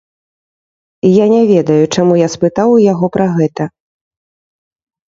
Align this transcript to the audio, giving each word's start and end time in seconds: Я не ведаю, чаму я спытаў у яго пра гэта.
Я 1.09 1.25
не 1.33 1.43
ведаю, 1.51 1.83
чаму 1.99 2.13
я 2.25 2.33
спытаў 2.37 2.69
у 2.79 2.83
яго 2.91 3.05
пра 3.19 3.27
гэта. 3.39 3.73